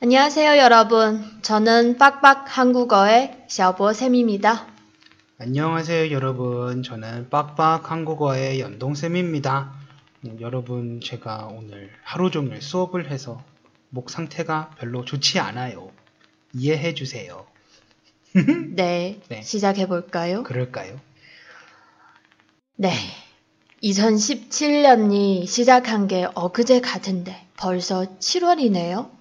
[0.00, 1.24] 안녕하세요, 여러분.
[1.42, 4.68] 저는 빡빡 한국어의 샤보쌤입니다.
[5.38, 6.84] 안녕하세요, 여러분.
[6.84, 9.72] 저는 빡빡 한국어의 연동쌤입니다.
[10.24, 13.42] 음, 여러분, 제가 오늘 하루 종일 수업을 해서
[13.88, 15.90] 목 상태가 별로 좋지 않아요.
[16.54, 17.44] 이해해 주세요.
[18.76, 19.42] 네, 네.
[19.42, 20.44] 시작해 볼까요?
[20.44, 21.00] 그럴까요?
[22.76, 22.92] 네.
[23.82, 29.17] 2017년이 시작한 게 엊그제 같은데 벌써 7월이네요.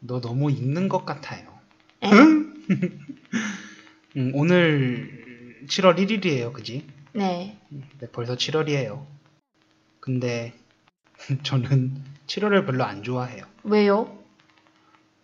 [0.00, 1.58] 너 너무 읽는 것 같아요.
[2.02, 2.10] 에?
[2.10, 2.54] 음,
[4.34, 6.86] 오늘 7월 1일이에요, 그지?
[7.12, 7.58] 네.
[7.68, 9.04] 네, 벌써 7월이에요.
[10.00, 10.54] 근데
[11.42, 13.44] 저는 7월을 별로 안 좋아해요.
[13.64, 14.16] 왜요?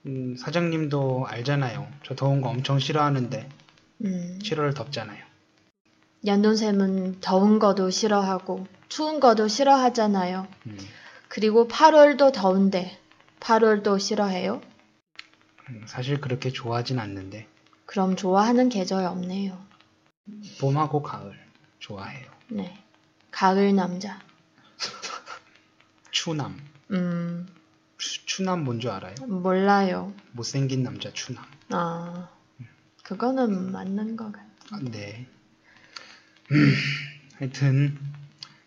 [0.06, 1.86] 음, 사장님도 알잖아요.
[2.04, 3.48] 저 더운 거 엄청 싫어하는데
[4.04, 5.24] 음, 7월 덥잖아요.
[6.26, 10.46] 연돈쌤은 더운 거도 싫어하고 추운 거도 싫어하잖아요.
[10.66, 10.78] 음,
[11.28, 12.98] 그리고 8월도 더운데
[13.44, 14.62] 8월도 싫어해요?
[15.68, 17.46] 음, 사실 그렇게 좋아하진 않는데
[17.84, 19.62] 그럼 좋아하는 계절 없네요.
[20.60, 21.38] 봄하고 가을
[21.78, 22.30] 좋아해요.
[22.48, 22.82] 네.
[23.30, 24.18] 가을 남자.
[26.10, 26.56] 추남.
[26.90, 27.46] 음,
[27.98, 29.14] 추- 추남 뭔 줄 알아요?
[29.26, 30.14] 몰라요.
[30.32, 31.44] 못생긴 남자 추남.
[31.70, 32.30] 아,
[33.02, 34.46] 그거는 맞는 것 같아.
[34.72, 35.26] 아, 네.
[36.52, 36.74] 음,
[37.38, 37.98] 하여튼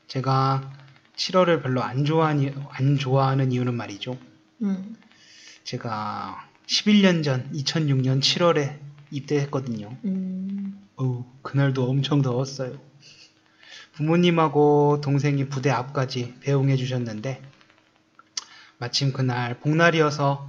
[0.07, 0.71] 제가
[1.15, 4.19] 7월을 별로 안 좋아하니, 안 좋아하는 이유는 말이죠.
[4.61, 4.95] 음,
[5.63, 8.77] 제가 11년 전 2006년 7월에
[9.11, 9.95] 입대했거든요.
[10.05, 12.77] 음, 어우, 그날도 엄청 더웠어요.
[13.93, 17.41] 부모님하고 동생이 부대 앞까지 배웅해 주셨는데,
[18.77, 20.47] 마침 그날 복날이어서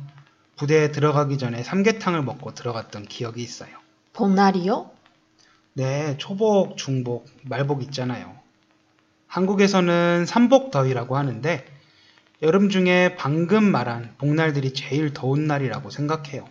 [0.56, 3.70] 부대에 들어가기 전에 삼계탕을 먹고 들어갔던 기억이 있어요.
[4.12, 4.91] 복날이요?
[5.75, 8.36] 네, 초복, 중복, 말복 있잖아요.
[9.29, 11.64] 한국에서는 삼복더위라고 하는데,
[12.42, 16.48] 여름 중에 방금 말한 복날들이 제일 더운 날이라고 생각해요.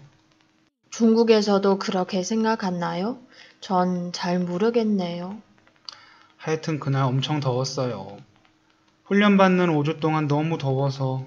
[0.90, 3.20] 중국에서도 그렇게 생각하나요?
[3.62, 5.42] 전 잘 모르겠네요.
[6.38, 8.18] 하여튼 그날 엄청 더웠어요.
[9.06, 11.26] 훈련받는 5주 동안 너무 더워서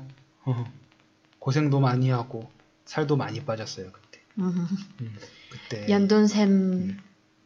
[1.38, 2.50] 고생도 많이 하고
[2.84, 4.20] 살도 많이 빠졌어요 그때.
[4.38, 4.66] 음,
[5.00, 5.14] 음,
[5.50, 6.98] 그때 연돈샘, 음,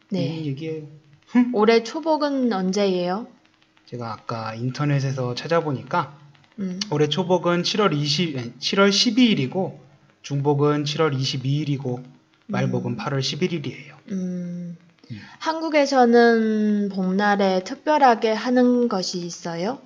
[0.09, 0.45] 네.
[0.45, 0.83] 얘기해요.
[1.53, 3.27] 올해 초복은 언제예요?
[3.85, 6.17] 제가 아까 인터넷에서 찾아보니까
[6.59, 9.77] 음, 올해 초복은 7월 20, 아니, 7월 12일이고
[10.21, 12.03] 중복은 7월 22일이고
[12.47, 12.97] 말복은 음.
[12.97, 13.95] 8월 11일이에요.
[14.11, 14.77] 음,
[15.11, 15.19] 음.
[15.39, 19.79] 한국에서는 복날에 특별하게 하는 것이 있어요?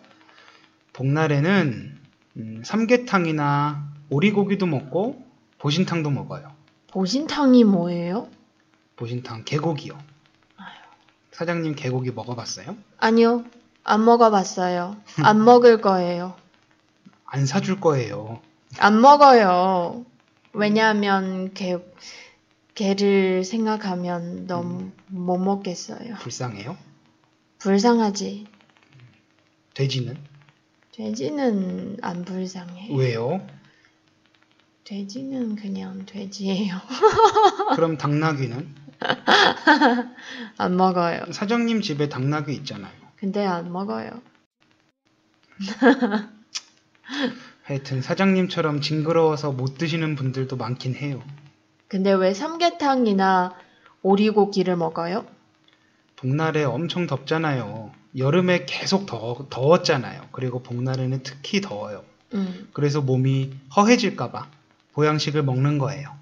[0.94, 1.98] 복날에는
[2.38, 5.24] 음, 삼계탕이나 오리고기도 먹고
[5.58, 6.52] 보신탕도 먹어요.
[6.92, 8.30] 보신탕이 뭐예요?
[8.96, 9.98] 보신탕 개고기요.
[11.32, 12.76] 사장님 개고기 먹어봤어요?
[12.98, 13.46] 아니요,
[13.86, 14.98] 안 먹어봤어요.
[15.24, 16.36] 안 먹을 거예요.
[17.32, 18.42] 안 사줄 거예요.
[18.80, 20.06] 안 먹어요.
[20.54, 21.78] 왜냐하면 개,
[22.74, 26.16] 개를 생각하면 너무 못 먹겠어요.
[26.16, 26.76] 불쌍해요.
[27.60, 28.48] 불쌍하지.
[29.76, 30.18] 돼지는?
[30.92, 32.90] 돼지는 안 불쌍해.
[32.96, 33.46] 왜요?
[34.84, 36.76] 돼지는 그냥 돼지예요.
[37.76, 38.76] 그럼 당나귀는?
[40.58, 41.32] 안 먹어요.
[41.32, 42.92] 사장님 집에 당나귀 있잖아요.
[43.18, 44.22] 근데 안 먹어요.
[47.64, 51.22] 하여튼 사장님처럼 징그러워서 못 드시는 분들도 많긴 해요.
[51.88, 53.54] 근데 왜 삼계탕이나
[54.02, 55.26] 오리고기를 먹어요?
[56.16, 57.92] 복날에 엄청 덥잖아요.
[58.18, 60.30] 여름에 계속 더, 더웠잖아요.
[60.32, 62.04] 그리고 복날에는 특히 더워요.
[62.34, 64.50] 음, 그래서 몸이 허해질까봐
[64.94, 66.14] 보양식을 먹는 거예요.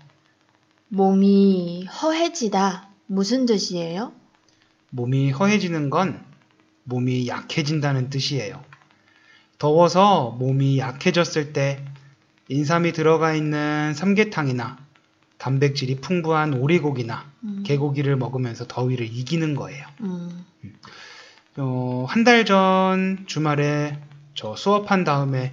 [0.89, 2.89] 몸이 허해지다.
[3.07, 4.13] 무슨 뜻이에요?
[4.89, 6.23] 몸이 허해지는 건
[6.83, 8.63] 몸이 약해진다는 뜻이에요.
[9.59, 11.83] 더워서 몸이 약해졌을 때
[12.49, 14.77] 인삼이 들어가 있는 삼계탕이나
[15.37, 19.85] 단백질이 풍부한 오리고기나 음, 개고기를 먹으면서 더위를 이기는 거예요.
[20.01, 20.45] 음,
[21.57, 23.99] 어, 한 달 전 주말에
[24.33, 25.51] 저 수업한 다음에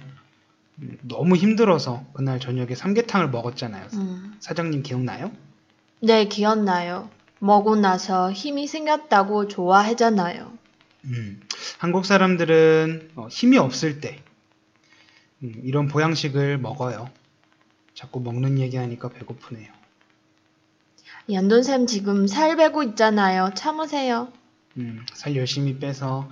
[0.81, 3.87] 음, 너무 힘들어서 그날 저녁에 삼계탕을 먹었잖아요.
[3.93, 4.35] 음.
[4.39, 5.31] 사장님 기억나요?
[6.01, 7.09] 네, 기억나요.
[7.39, 10.51] 먹고 나서 힘이 생겼다고 좋아하잖아요.
[11.05, 11.41] 음,
[11.85, 14.19] 한국 사람들은 어, 힘이 없을 때
[15.43, 17.11] 음, 이런 보양식을 먹어요.
[17.93, 19.71] 자꾸 먹는 얘기하니까 배고프네요.
[21.31, 23.51] 연돈쌤 지금 살 빼고 있잖아요.
[23.53, 24.33] 참으세요.
[24.77, 26.27] 음, 살 열심히 빼서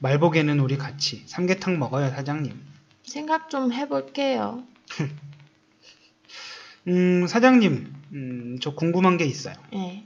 [0.00, 2.60] 말복에는 우리 같이 삼계탕 먹어요, 사장님.
[3.04, 4.64] 생각 좀 해볼게요.
[6.88, 9.54] 음, 사장님, 음, 저 궁금한 게 있어요.
[9.72, 10.04] 네.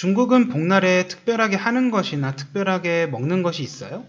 [0.00, 4.06] 중국은 복날에 특별하게 하는 것이나 특별하게 먹는 것이 있어요?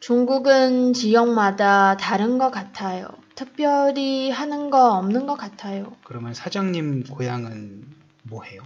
[0.00, 3.08] 중국은 지역마다 다른 것 같아요.
[3.34, 5.94] 특별히 하는 거 없는 것 같아요.
[6.04, 7.84] 그러면 사장님 고향은
[8.22, 8.62] 뭐 해요?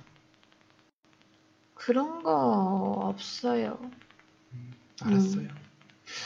[1.74, 2.30] 그런 거
[3.02, 3.76] 없어요.
[5.02, 5.40] 알았어요.
[5.40, 5.50] 음.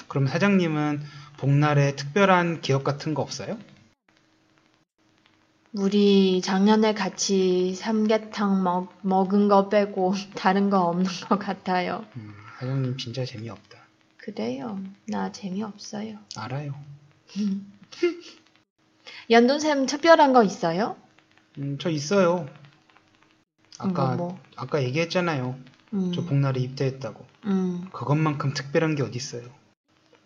[0.09, 1.01] 그럼 사장님은
[1.39, 3.57] 복날에 특별한 기억 같은 거 없어요?
[5.75, 12.05] 우리 작년에 같이 삼계탕 먹, 먹은 거 빼고 다른 거 없는 것 같아요.
[12.17, 13.79] 음, 사장님 진짜 재미없다.
[14.19, 14.79] 그래요.
[15.07, 16.19] 나 재미없어요.
[16.37, 16.75] 알아요.
[19.31, 20.97] 연돈쌤 특별한 거 있어요?
[21.59, 22.47] 음, 저 있어요.
[23.79, 24.39] 아까 뭐, 뭐.
[24.57, 25.59] 아까 얘기했잖아요.
[25.95, 27.27] 음, 저 복날에 입대했다고.
[27.47, 27.89] 음.
[27.93, 29.45] 그것만큼 특별한 게 어디 있어요?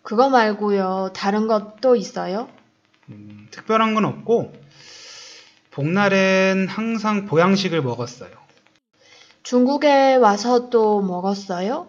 [0.03, 1.11] 그거 말고요.
[1.15, 2.49] 다른 것도 있어요?
[3.09, 4.53] 음, 특별한 건 없고
[5.77, 8.31] 복날엔 항상 보양식을 먹었어요.
[9.43, 11.87] 중국에 와서 또 먹었어요?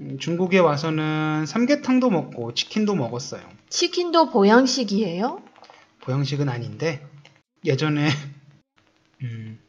[0.00, 3.42] 음, 중국에 와서는 삼계탕도 먹고 치킨도 먹었어요.
[3.68, 5.40] 치킨도 보양식이에요?
[6.00, 7.06] 보양식은 아닌데
[7.64, 8.08] 예전에
[9.22, 9.60] 음,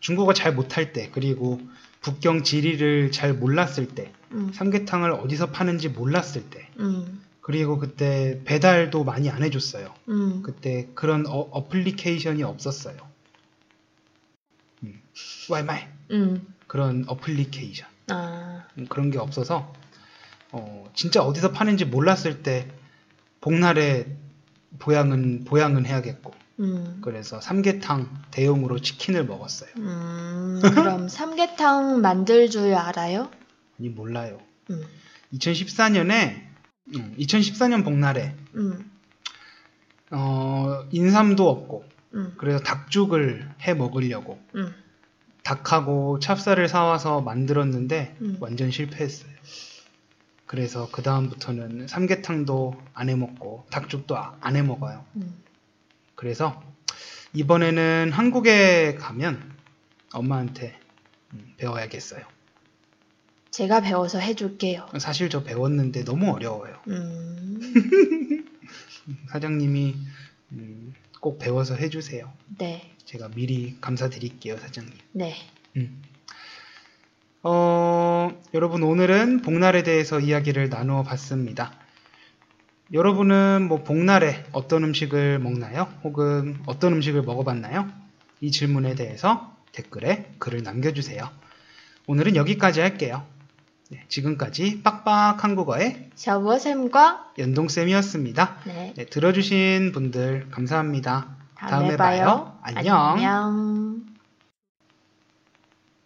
[0.00, 1.60] 중국어 잘 못할 때 그리고
[2.00, 9.04] 북경 지리를 잘 몰랐을 때 음, 삼계탕을 어디서 파는지 몰랐을 때 음, 그리고 그때 배달도
[9.04, 9.92] 많이 안 해줬어요.
[10.08, 10.40] 음.
[10.42, 12.96] 그때 그런 어, 플리케이션이 없었어요.
[14.82, 15.02] 음,
[15.50, 15.82] 外卖
[16.12, 16.54] 음.
[16.66, 19.70] 그런 어플리케이션 아, 음, 그런 게 없어서
[20.52, 22.66] 어, 진짜 어디서 파는지 몰랐을 때
[23.42, 24.06] 복날에
[24.78, 27.00] 보양은 보양은 해야겠고 음.
[27.02, 29.68] 그래서 삼계탕 대용으로 치킨을 먹었어요.
[29.76, 33.30] 음, 그럼 삼계탕 만들 줄 알아요?
[33.78, 34.40] 아니 몰라요.
[34.70, 34.82] 음,
[35.34, 36.53] 2014년에
[36.92, 38.90] 2014년 복날에 음,
[40.10, 41.84] 어, 인삼도 없고
[42.14, 44.74] 음, 그래서 닭죽을 해 먹으려고 음.
[45.42, 48.36] 닭하고 찹쌀을 사와서 만들었는데 음.
[48.40, 49.32] 완전 실패했어요.
[50.46, 55.04] 그래서 그 다음부터는 삼계탕도 안 해 먹고 닭죽도 아, 안해 먹어요.
[55.16, 55.42] 음.
[56.14, 56.62] 그래서
[57.32, 59.52] 이번에는 한국에 가면
[60.12, 60.78] 엄마한테
[61.32, 62.24] 음, 배워야겠어요.
[63.54, 64.88] 제가 배워서 해줄게요.
[64.98, 66.74] 사실 저 배웠는데 너무 어려워요.
[66.88, 67.60] 음,
[69.30, 69.94] 사장님이
[70.50, 72.32] 음, 꼭 배워서 해주세요.
[72.58, 74.94] 네, 제가 미리 감사드릴게요, 사장님.
[75.12, 75.36] 네.
[75.76, 76.02] 음.
[77.44, 81.78] 어, 여러분 오늘은 복날에 대해서 이야기를 나누어 봤습니다.
[82.92, 85.94] 여러분은 뭐 복날에 어떤 음식을 먹나요?
[86.02, 87.88] 혹은 어떤 음식을 먹어봤나요?
[88.40, 91.30] 이 질문에 대해서 댓글에 글을 남겨주세요.
[92.08, 93.24] 오늘은 여기까지 할게요.
[93.90, 98.56] 네, 지금까지 빡빡 한국어의 샤워쌤과 연동쌤이었습니다.
[98.66, 101.36] 네, 네, 들어주신 분들 감사합니다.
[101.54, 102.58] 다음에, 봐요.
[102.62, 102.96] 안녕.
[102.96, 104.13] 안녕.